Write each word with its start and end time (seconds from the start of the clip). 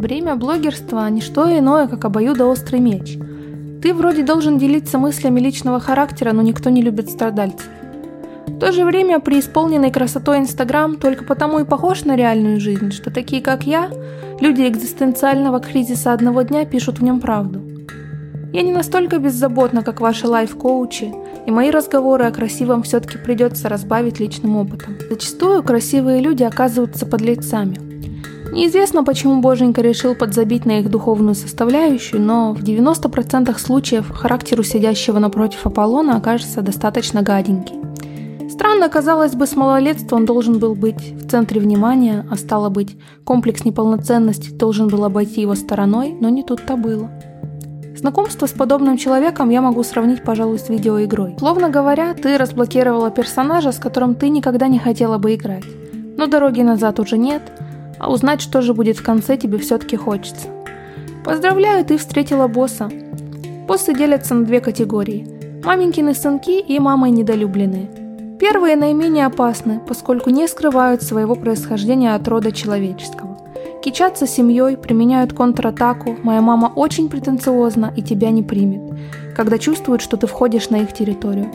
Бремя 0.00 0.34
блогерства– 0.34 1.06
не 1.10 1.20
что 1.20 1.46
иное, 1.58 1.86
как 1.86 2.06
обоюдоострый 2.06 2.80
меч. 2.80 3.18
Ты 3.82 3.92
вроде 3.92 4.22
должен 4.22 4.56
делиться 4.56 4.96
мыслями 4.96 5.40
личного 5.40 5.78
характера, 5.78 6.32
но 6.32 6.40
никто 6.40 6.70
не 6.70 6.80
любит 6.80 7.10
страдальцев. 7.10 7.68
В 8.46 8.58
то 8.58 8.72
же 8.72 8.86
время 8.86 9.20
преисполненный 9.20 9.90
красотой 9.90 10.38
Инстаграм 10.38 10.96
только 10.96 11.24
потому 11.24 11.58
и 11.58 11.64
похож 11.64 12.04
на 12.04 12.16
реальную 12.16 12.60
жизнь, 12.60 12.92
что 12.92 13.10
такие, 13.10 13.42
как 13.42 13.64
я, 13.64 13.90
люди 14.40 14.62
экзистенциального 14.62 15.60
кризиса 15.60 16.14
одного 16.14 16.40
дня 16.40 16.64
пишут 16.64 17.00
в 17.00 17.02
нем 17.02 17.20
правду. 17.20 17.60
Я 18.54 18.62
не 18.62 18.72
настолько 18.72 19.18
беззаботна, 19.18 19.82
как 19.82 20.00
ваши 20.00 20.26
лайф-коучи, 20.26 21.12
и 21.44 21.50
мои 21.50 21.70
разговоры 21.70 22.24
о 22.24 22.30
красивом 22.30 22.84
все-таки 22.84 23.18
придется 23.18 23.68
разбавить 23.68 24.18
личным 24.18 24.56
опытом. 24.56 24.96
Зачастую 25.10 25.62
красивые 25.62 26.22
люди 26.22 26.42
оказываются 26.42 27.04
подлецами. 27.04 27.89
Неизвестно, 28.52 29.04
почему 29.04 29.40
Боженька 29.40 29.80
решил 29.80 30.16
подзабить 30.16 30.66
на 30.66 30.80
их 30.80 30.90
духовную 30.90 31.36
составляющую, 31.36 32.20
но 32.20 32.52
в 32.52 32.62
90% 32.62 33.56
случаев 33.58 34.10
характер 34.10 34.58
у 34.58 34.64
сидящего 34.64 35.20
напротив 35.20 35.64
Аполлона 35.66 36.16
окажется 36.16 36.60
достаточно 36.60 37.22
гаденький. 37.22 37.76
Странно, 38.50 38.88
казалось 38.88 39.34
бы, 39.34 39.46
с 39.46 39.54
малолетства 39.54 40.16
он 40.16 40.26
должен 40.26 40.58
был 40.58 40.74
быть 40.74 41.14
в 41.14 41.30
центре 41.30 41.60
внимания, 41.60 42.26
а 42.28 42.36
стало 42.36 42.68
быть, 42.70 42.98
комплекс 43.24 43.64
неполноценности 43.64 44.50
должен 44.50 44.88
был 44.88 45.04
обойти 45.04 45.40
его 45.42 45.54
стороной, 45.54 46.16
но 46.20 46.28
не 46.28 46.42
тут-то 46.42 46.76
было. 46.76 47.08
Знакомство 47.96 48.46
с 48.46 48.52
подобным 48.52 48.96
человеком 48.96 49.50
я 49.50 49.62
могу 49.62 49.82
сравнить, 49.82 50.24
пожалуй, 50.24 50.58
с 50.58 50.68
видеоигрой. 50.68 51.36
Словно 51.38 51.68
говоря, 51.68 52.14
ты 52.14 52.36
разблокировала 52.36 53.10
персонажа, 53.10 53.72
с 53.72 53.78
которым 53.78 54.14
ты 54.14 54.28
никогда 54.28 54.68
не 54.68 54.78
хотела 54.78 55.18
бы 55.18 55.34
играть. 55.34 55.64
Но 56.16 56.26
дороги 56.26 56.62
назад 56.62 56.98
уже 56.98 57.16
нет, 57.16 57.42
а 58.00 58.10
узнать, 58.10 58.40
что 58.40 58.62
же 58.62 58.74
будет 58.74 58.98
в 58.98 59.04
конце, 59.04 59.36
тебе 59.36 59.58
все-таки 59.58 59.96
хочется. 59.96 60.48
Поздравляю, 61.24 61.84
ты 61.84 61.98
встретила 61.98 62.48
босса. 62.48 62.90
Боссы 63.68 63.94
делятся 63.94 64.34
на 64.34 64.44
две 64.44 64.60
категории. 64.60 65.26
Маменькины 65.62 66.14
сынки 66.14 66.60
и 66.60 66.78
мамой 66.78 67.10
недолюбленные. 67.10 67.88
Первые 68.40 68.76
наименее 68.76 69.26
опасны, 69.26 69.80
поскольку 69.86 70.30
не 70.30 70.48
скрывают 70.48 71.02
своего 71.02 71.34
происхождения 71.34 72.14
от 72.14 72.26
рода 72.26 72.52
человеческого. 72.52 73.36
Кичатся 73.82 74.26
семьей, 74.26 74.78
применяют 74.78 75.34
контратаку. 75.34 76.16
Моя 76.22 76.40
мама 76.40 76.72
очень 76.74 77.10
претенциозна 77.10 77.92
и 77.94 78.02
тебя 78.02 78.30
не 78.30 78.42
примет, 78.42 78.98
когда 79.36 79.58
чувствуют, 79.58 80.00
что 80.00 80.16
ты 80.16 80.26
входишь 80.26 80.70
на 80.70 80.76
их 80.76 80.94
территорию. 80.94 81.50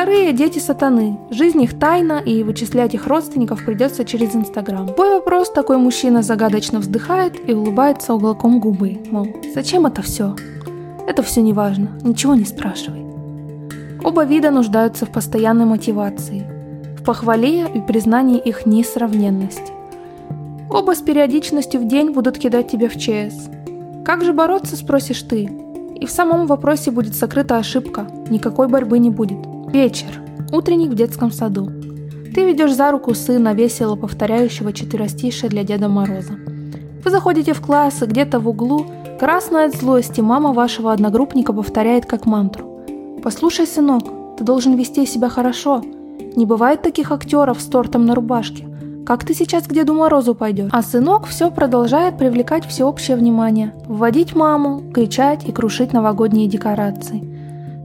Вторые– 0.00 0.32
дети 0.32 0.58
сатаны. 0.58 1.18
Жизнь 1.28 1.60
их 1.60 1.78
тайна, 1.78 2.22
и 2.24 2.42
вычислять 2.42 2.94
их 2.94 3.06
родственников 3.06 3.66
придется 3.66 4.06
через 4.06 4.34
Инстаграм. 4.34 4.88
Твой 4.94 5.10
вопрос 5.10 5.52
такой 5.52 5.76
мужчина 5.76 6.22
загадочно 6.22 6.78
вздыхает 6.78 7.34
и 7.46 7.52
улыбается 7.52 8.14
уголком 8.14 8.60
губы. 8.60 8.98
Мол, 9.10 9.26
зачем 9.54 9.84
это 9.84 10.00
все? 10.00 10.34
Это 11.06 11.22
все 11.22 11.42
не 11.42 11.52
важно, 11.52 11.90
ничего 12.02 12.34
не 12.34 12.46
спрашивай. 12.46 13.04
Оба 14.02 14.24
вида 14.24 14.50
нуждаются 14.50 15.04
в 15.04 15.10
постоянной 15.10 15.66
мотивации, 15.66 16.46
в 16.98 17.04
похвале 17.04 17.66
и 17.66 17.82
признании 17.82 18.38
их 18.38 18.64
несравненности. 18.64 19.70
Оба 20.70 20.94
с 20.94 21.02
периодичностью 21.02 21.78
в 21.78 21.86
день 21.86 22.12
будут 22.12 22.38
кидать 22.38 22.70
тебя 22.70 22.88
в 22.88 22.96
ЧС. 22.96 23.50
Как 24.06 24.24
же 24.24 24.32
бороться, 24.32 24.76
спросишь 24.76 25.20
ты? 25.20 25.50
И 25.94 26.06
в 26.06 26.10
самом 26.10 26.46
вопросе 26.46 26.90
будет 26.90 27.14
сокрыта 27.14 27.58
ошибка, 27.58 28.06
никакой 28.30 28.66
борьбы 28.66 28.98
не 28.98 29.10
будет. 29.10 29.36
Вечер. 29.72 30.20
Утренник 30.50 30.90
в 30.90 30.94
детском 30.96 31.30
саду. 31.30 31.70
Ты 32.34 32.44
ведешь 32.44 32.74
за 32.74 32.90
руку 32.90 33.14
сына, 33.14 33.54
весело 33.54 33.94
повторяющего 33.94 34.72
четверостишее 34.72 35.48
для 35.48 35.62
Деда 35.62 35.88
Мороза. 35.88 36.32
Вы 37.04 37.10
заходите 37.10 37.52
в 37.52 37.60
класс, 37.60 38.02
и 38.02 38.06
где-то 38.06 38.40
в 38.40 38.48
углу, 38.48 38.84
красная 39.20 39.68
от 39.68 39.76
злости, 39.76 40.20
мама 40.20 40.52
вашего 40.52 40.92
одногруппника 40.92 41.52
повторяет 41.52 42.04
как 42.04 42.26
мантру. 42.26 42.82
«Послушай, 43.22 43.68
сынок, 43.68 44.02
ты 44.36 44.42
должен 44.42 44.74
вести 44.74 45.06
себя 45.06 45.28
хорошо. 45.28 45.84
Не 46.34 46.46
бывает 46.46 46.82
таких 46.82 47.12
актеров 47.12 47.60
с 47.60 47.66
тортом 47.66 48.06
на 48.06 48.16
рубашке. 48.16 48.66
Как 49.06 49.24
ты 49.24 49.34
сейчас 49.34 49.68
к 49.68 49.72
Деду 49.72 49.94
Морозу 49.94 50.34
пойдешь? 50.34 50.70
А 50.72 50.82
сынок 50.82 51.26
все 51.26 51.48
продолжает 51.48 52.18
привлекать 52.18 52.66
всеобщее 52.66 53.16
внимание, 53.16 53.72
вводить 53.86 54.34
маму, 54.34 54.82
кричать 54.92 55.48
и 55.48 55.52
крушить 55.52 55.92
новогодние 55.92 56.48
декорации. 56.48 57.39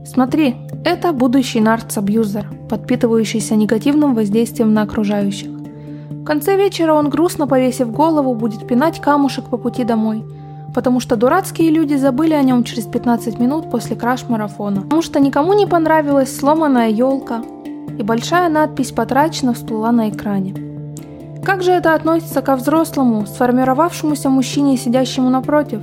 Смотри, 0.06 0.54
это 0.84 1.12
будущий 1.12 1.60
нарц-абьюзер, 1.60 2.46
подпитывающийся 2.68 3.56
негативным 3.56 4.14
воздействием 4.14 4.72
на 4.72 4.82
окружающих. 4.82 5.50
В 6.10 6.24
конце 6.24 6.56
вечера 6.56 6.94
он, 6.94 7.10
грустно 7.10 7.48
повесив 7.48 7.90
голову, 7.90 8.34
будет 8.34 8.66
пинать 8.66 9.00
камушек 9.00 9.46
по 9.46 9.56
пути 9.56 9.82
домой, 9.84 10.24
потому 10.74 11.00
что 11.00 11.16
дурацкие 11.16 11.70
люди 11.70 11.94
забыли 11.94 12.34
о 12.34 12.42
нем 12.42 12.62
через 12.62 12.84
15 12.84 13.40
минут 13.40 13.70
после 13.70 13.96
краш-марафона, 13.96 14.82
потому 14.82 15.02
что 15.02 15.18
никому 15.18 15.54
не 15.54 15.66
понравилась 15.66 16.36
сломанная 16.36 16.90
елка, 16.90 17.42
и 17.98 18.02
большая 18.02 18.48
надпись 18.48 18.92
«Потрачено» 18.92 19.54
всплыла 19.54 19.90
на 19.90 20.08
экране. 20.08 20.54
Как 21.44 21.62
же 21.62 21.72
это 21.72 21.94
относится 21.94 22.42
ко 22.42 22.56
взрослому, 22.56 23.26
сформировавшемуся 23.26 24.28
мужчине, 24.28 24.76
сидящему 24.76 25.30
напротив? 25.30 25.80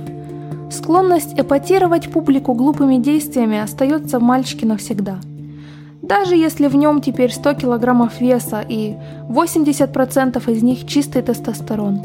Склонность 0.84 1.32
эпатировать 1.40 2.12
публику 2.12 2.52
глупыми 2.52 2.98
действиями 2.98 3.58
остается 3.58 4.18
в 4.18 4.22
мальчике 4.22 4.66
навсегда. 4.66 5.16
Даже 6.02 6.36
если 6.36 6.66
в 6.66 6.76
нем 6.76 7.00
теперь 7.00 7.32
100 7.32 7.54
килограммов 7.54 8.20
веса 8.20 8.60
и 8.60 8.94
80% 9.30 10.52
из 10.52 10.62
них 10.62 10.86
чистый 10.86 11.22
тестостерон. 11.22 12.02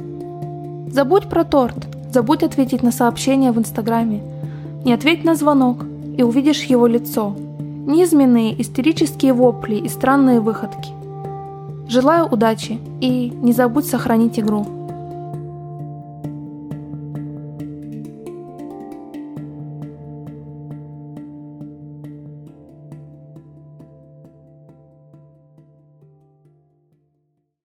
Забудь 0.93 1.27
про 1.27 1.43
торт, 1.43 1.89
забудь 2.13 2.41
ответить 2.41 2.81
на 2.81 2.93
сообщение 2.93 3.51
в 3.51 3.59
Инстаграме. 3.59 4.21
Не 4.85 4.93
ответь 4.93 5.25
на 5.25 5.35
звонок, 5.35 5.83
и 6.17 6.23
увидишь 6.23 6.63
его 6.63 6.87
лицо. 6.87 7.35
Низменные 7.85 8.61
истерические 8.61 9.33
вопли 9.33 9.75
и 9.75 9.89
странные 9.89 10.39
выходки. 10.39 10.91
Желаю 11.89 12.27
удачи 12.27 12.79
и 13.01 13.29
не 13.41 13.51
забудь 13.51 13.87
сохранить 13.87 14.39
игру. 14.39 14.78